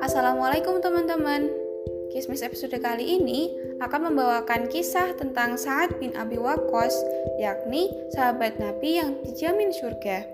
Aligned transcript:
Assalamualaikum 0.00 0.80
teman-teman. 0.80 1.52
Kismis 2.16 2.40
episode 2.40 2.80
kali 2.80 3.20
ini 3.20 3.52
akan 3.84 4.08
membawakan 4.08 4.72
kisah 4.72 5.12
tentang 5.20 5.60
Sa'ad 5.60 6.00
bin 6.00 6.16
Abi 6.16 6.40
Waqqas, 6.40 6.96
yakni 7.36 7.92
sahabat 8.16 8.56
Nabi 8.56 9.04
yang 9.04 9.20
dijamin 9.20 9.68
surga. 9.68 10.24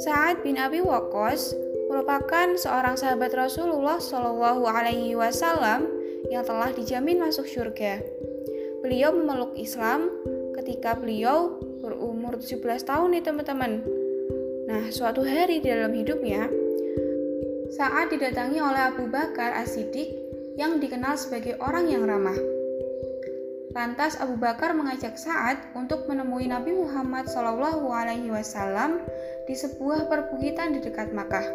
Sa'ad 0.00 0.40
bin 0.40 0.56
Abi 0.56 0.80
Waqqas 0.80 1.52
merupakan 1.92 2.56
seorang 2.56 2.96
sahabat 2.96 3.36
Rasulullah 3.36 4.00
Shallallahu 4.00 4.64
Alaihi 4.64 5.12
Wasallam 5.12 5.84
yang 6.32 6.48
telah 6.48 6.72
dijamin 6.72 7.20
masuk 7.20 7.44
surga. 7.44 8.00
Beliau 8.80 9.12
memeluk 9.12 9.52
Islam 9.60 10.08
ketika 10.56 10.96
beliau 10.96 11.60
berumur 11.80 12.36
17 12.36 12.60
tahun 12.84 13.08
nih 13.16 13.24
teman-teman. 13.24 13.72
Nah, 14.70 14.92
suatu 14.92 15.24
hari 15.24 15.64
di 15.64 15.72
dalam 15.72 15.90
hidupnya, 15.96 16.46
saat 17.74 18.12
didatangi 18.12 18.60
oleh 18.60 18.92
Abu 18.92 19.08
Bakar 19.08 19.56
As-Siddiq 19.58 20.12
yang 20.60 20.78
dikenal 20.78 21.16
sebagai 21.16 21.56
orang 21.58 21.88
yang 21.88 22.04
ramah. 22.04 22.36
Lantas 23.70 24.18
Abu 24.18 24.34
Bakar 24.34 24.74
mengajak 24.74 25.14
Sa'ad 25.14 25.74
untuk 25.78 26.10
menemui 26.10 26.50
Nabi 26.50 26.74
Muhammad 26.74 27.30
SAW 27.30 28.98
di 29.46 29.54
sebuah 29.54 30.10
perbukitan 30.10 30.74
di 30.74 30.82
dekat 30.82 31.14
Makkah. 31.14 31.46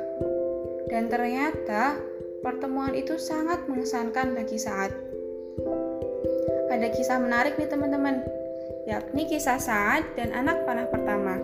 Dan 0.88 1.11
ternyata 1.11 1.99
pertemuan 2.39 2.95
itu 2.95 3.19
sangat 3.19 3.67
mengesankan 3.67 4.31
bagi 4.31 4.55
Sa'ad. 4.55 4.95
Ada 6.71 6.88
kisah 6.91 7.19
menarik 7.19 7.59
nih 7.59 7.67
teman-teman, 7.71 8.23
yakni 8.85 9.25
kisah 9.25 9.57
Sa'ad 9.57 10.13
dan 10.13 10.31
anak 10.31 10.63
panah 10.63 10.85
pertama. 10.89 11.41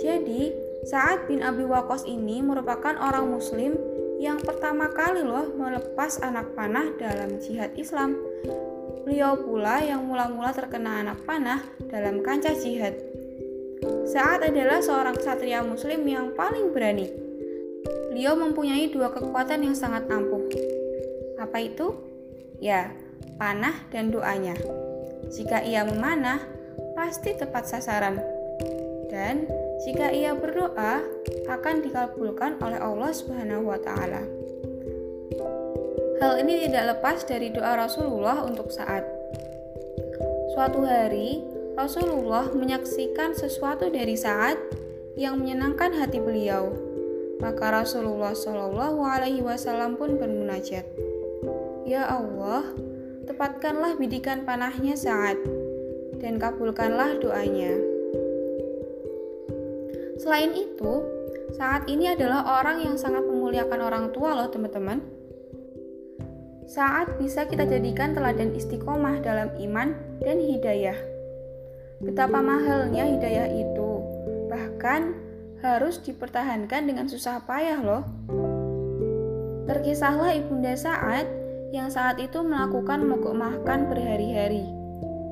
Jadi, 0.00 0.56
Sa'ad 0.88 1.28
bin 1.28 1.44
Abi 1.44 1.68
Waqqas 1.68 2.08
ini 2.08 2.40
merupakan 2.40 2.96
orang 2.96 3.28
muslim 3.28 3.76
yang 4.20 4.40
pertama 4.40 4.88
kali 4.92 5.24
loh 5.24 5.52
melepas 5.56 6.20
anak 6.24 6.56
panah 6.56 6.92
dalam 6.96 7.40
jihad 7.40 7.72
Islam. 7.76 8.16
Beliau 9.04 9.36
pula 9.36 9.80
yang 9.80 10.04
mula-mula 10.04 10.52
terkena 10.52 11.04
anak 11.04 11.24
panah 11.24 11.60
dalam 11.88 12.24
kancah 12.24 12.56
jihad. 12.56 12.96
Sa'ad 14.08 14.44
adalah 14.48 14.80
seorang 14.80 15.16
ksatria 15.16 15.60
muslim 15.64 16.04
yang 16.08 16.32
paling 16.36 16.72
berani. 16.72 17.08
Beliau 18.12 18.36
mempunyai 18.36 18.92
dua 18.92 19.12
kekuatan 19.12 19.64
yang 19.64 19.76
sangat 19.76 20.08
ampuh. 20.08 20.44
Apa 21.40 21.64
itu? 21.64 21.96
Ya, 22.60 22.92
panah 23.40 23.88
dan 23.88 24.12
doanya. 24.12 24.52
Jika 25.28 25.60
ia 25.60 25.84
memanah, 25.84 26.40
pasti 26.96 27.36
tepat 27.36 27.68
sasaran. 27.68 28.16
Dan 29.12 29.44
jika 29.84 30.08
ia 30.08 30.32
berdoa 30.32 31.04
akan 31.50 31.82
dikabulkan 31.84 32.62
oleh 32.62 32.78
Allah 32.78 33.10
Subhanahu 33.12 33.68
wa 33.68 33.78
taala. 33.82 34.22
Hal 36.20 36.36
ini 36.44 36.68
tidak 36.68 36.96
lepas 36.96 37.24
dari 37.24 37.48
doa 37.48 37.80
Rasulullah 37.80 38.44
untuk 38.44 38.68
saat. 38.68 39.02
Suatu 40.52 40.84
hari, 40.84 41.40
Rasulullah 41.80 42.52
menyaksikan 42.52 43.32
sesuatu 43.32 43.88
dari 43.88 44.20
saat 44.20 44.60
yang 45.16 45.40
menyenangkan 45.40 45.96
hati 45.96 46.20
beliau. 46.20 46.76
Maka 47.40 47.72
Rasulullah 47.72 48.36
Shallallahu 48.36 49.00
Alaihi 49.00 49.40
Wasallam 49.40 49.96
pun 49.96 50.20
bermunajat, 50.20 50.84
Ya 51.88 52.04
Allah, 52.04 52.68
tepatkanlah 53.30 53.94
bidikan 53.94 54.42
panahnya 54.42 54.98
saat 54.98 55.38
dan 56.18 56.42
kabulkanlah 56.42 57.22
doanya. 57.22 57.78
Selain 60.18 60.50
itu, 60.50 61.06
saat 61.54 61.86
ini 61.86 62.10
adalah 62.10 62.42
orang 62.58 62.82
yang 62.82 62.98
sangat 62.98 63.22
memuliakan 63.22 63.80
orang 63.86 64.06
tua 64.10 64.34
loh 64.34 64.50
teman-teman. 64.50 64.98
Saat 66.66 67.22
bisa 67.22 67.46
kita 67.46 67.70
jadikan 67.70 68.18
teladan 68.18 68.50
istiqomah 68.50 69.22
dalam 69.22 69.54
iman 69.62 69.94
dan 70.18 70.42
hidayah. 70.42 70.98
Betapa 72.02 72.42
mahalnya 72.42 73.06
hidayah 73.14 73.46
itu, 73.46 73.90
bahkan 74.50 75.14
harus 75.62 76.02
dipertahankan 76.02 76.82
dengan 76.82 77.06
susah 77.06 77.46
payah 77.46 77.78
loh. 77.78 78.02
Terkisahlah 79.70 80.34
Ibunda 80.34 80.74
Saat 80.74 81.39
yang 81.70 81.86
saat 81.90 82.18
itu 82.18 82.42
melakukan 82.42 83.06
mogok 83.06 83.34
makan 83.34 83.86
berhari-hari 83.86 84.66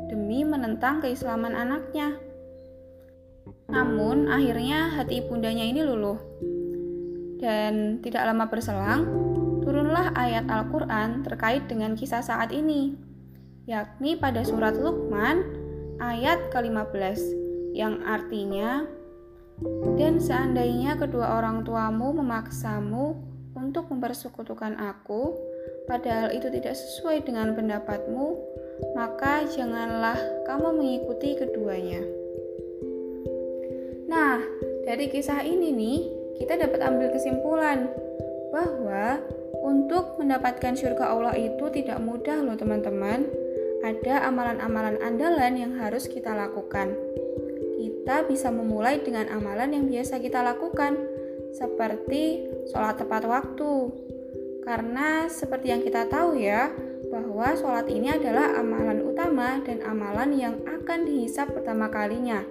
demi 0.07 0.47
menentang 0.47 1.03
keislaman 1.03 1.53
anaknya. 1.55 2.15
Namun, 3.69 4.31
akhirnya 4.31 4.95
hati 4.97 5.21
ibundanya 5.21 5.67
ini 5.67 5.85
luluh. 5.85 6.17
Dan 7.39 8.01
tidak 8.01 8.25
lama 8.27 8.49
berselang, 8.49 9.05
turunlah 9.63 10.15
ayat 10.17 10.49
Al-Quran 10.49 11.23
terkait 11.23 11.69
dengan 11.69 11.93
kisah 11.93 12.25
saat 12.25 12.51
ini, 12.51 12.97
yakni 13.69 14.17
pada 14.17 14.43
surat 14.43 14.75
Luqman 14.75 15.45
ayat 16.01 16.49
ke-15, 16.55 17.21
yang 17.77 18.01
artinya, 18.03 18.89
Dan 19.99 20.23
seandainya 20.23 20.95
kedua 20.95 21.35
orang 21.35 21.67
tuamu 21.67 22.15
memaksamu 22.15 23.19
untuk 23.59 23.91
mempersekutukan 23.91 24.79
aku, 24.79 25.35
padahal 25.89 26.31
itu 26.37 26.53
tidak 26.53 26.77
sesuai 26.77 27.25
dengan 27.25 27.57
pendapatmu, 27.57 28.37
maka 28.93 29.49
janganlah 29.49 30.21
kamu 30.45 30.69
mengikuti 30.77 31.35
keduanya. 31.35 32.05
Nah, 34.07 34.41
dari 34.85 35.09
kisah 35.09 35.43
ini 35.43 35.73
nih, 35.73 35.99
kita 36.39 36.61
dapat 36.61 36.81
ambil 36.85 37.11
kesimpulan 37.11 37.89
bahwa 38.55 39.21
untuk 39.65 40.17
mendapatkan 40.17 40.77
surga 40.79 41.13
Allah 41.13 41.35
itu 41.37 41.67
tidak 41.75 41.99
mudah 42.01 42.41
loh 42.41 42.57
teman-teman. 42.57 43.27
Ada 43.79 44.27
amalan-amalan 44.27 44.99
andalan 44.99 45.55
yang 45.55 45.73
harus 45.79 46.11
kita 46.11 46.35
lakukan. 46.35 46.95
Kita 47.79 48.27
bisa 48.27 48.51
memulai 48.51 48.99
dengan 49.05 49.31
amalan 49.31 49.71
yang 49.77 49.85
biasa 49.87 50.19
kita 50.19 50.43
lakukan, 50.43 50.99
seperti 51.55 52.49
sholat 52.73 52.99
tepat 52.99 53.23
waktu. 53.29 53.73
Karena 54.69 55.25
seperti 55.33 55.73
yang 55.73 55.81
kita 55.81 56.13
tahu 56.13 56.37
ya, 56.37 56.69
bahwa 57.09 57.57
sholat 57.57 57.89
ini 57.89 58.13
adalah 58.13 58.53
amalan 58.61 59.01
utama 59.01 59.65
dan 59.65 59.81
amalan 59.81 60.37
yang 60.37 60.61
akan 60.69 61.09
dihisap 61.09 61.57
pertama 61.57 61.89
kalinya. 61.89 62.45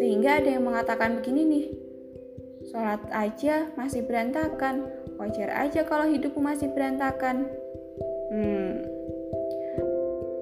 Sehingga 0.00 0.40
ada 0.40 0.48
yang 0.48 0.64
mengatakan 0.64 1.20
begini 1.20 1.44
nih, 1.44 1.66
sholat 2.72 3.04
aja 3.12 3.68
masih 3.76 4.08
berantakan, 4.08 4.88
wajar 5.20 5.52
aja 5.60 5.84
kalau 5.84 6.08
hidupmu 6.08 6.40
masih 6.40 6.72
berantakan. 6.72 7.52
Hmm, 8.32 8.80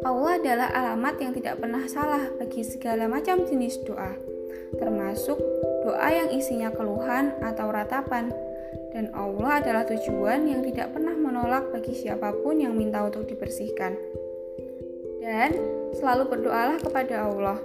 Allah 0.07 0.39
adalah 0.39 0.69
alamat 0.71 1.15
yang 1.27 1.33
tidak 1.35 1.59
pernah 1.59 1.83
salah 1.91 2.23
bagi 2.39 2.63
segala 2.63 3.11
macam 3.11 3.43
jenis 3.43 3.83
doa, 3.83 4.15
termasuk 4.79 5.43
doa 5.83 6.07
yang 6.07 6.31
isinya 6.31 6.71
keluhan 6.71 7.35
atau 7.43 7.67
ratapan. 7.75 8.46
Dan 8.97 9.13
Allah 9.13 9.61
adalah 9.61 9.85
tujuan 9.85 10.49
yang 10.49 10.65
tidak 10.65 10.97
pernah 10.97 11.13
menolak 11.13 11.69
bagi 11.69 11.93
siapa 11.93 12.33
pun 12.33 12.57
yang 12.57 12.73
minta 12.73 13.05
untuk 13.05 13.29
dibersihkan. 13.29 13.93
Dan 15.21 15.53
selalu 16.01 16.33
berdoalah 16.33 16.81
kepada 16.81 17.29
Allah. 17.29 17.61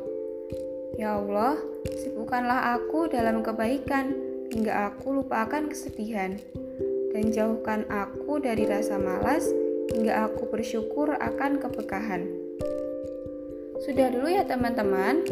Ya 0.99 1.15
Allah, 1.15 1.55
sibukkanlah 2.03 2.75
aku 2.75 3.07
dalam 3.07 3.47
kebaikan 3.47 4.11
hingga 4.51 4.91
aku 4.91 5.23
lupakan 5.23 5.71
kesedihan, 5.71 6.35
dan 7.15 7.31
jauhkan 7.31 7.87
aku 7.87 8.43
dari 8.43 8.67
rasa 8.67 8.99
malas 8.99 9.47
hingga 9.87 10.27
aku 10.27 10.51
bersyukur 10.51 11.15
akan 11.15 11.63
keberkahan. 11.63 12.27
Sudah 13.79 14.11
dulu 14.11 14.27
ya 14.27 14.43
teman-teman, 14.43 15.23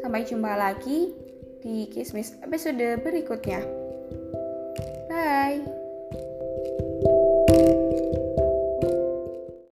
sampai 0.00 0.24
jumpa 0.24 0.56
lagi 0.56 1.12
di 1.60 1.84
Kismis 1.92 2.32
episode 2.40 3.04
berikutnya. 3.04 3.60
Bye! 5.14 5.83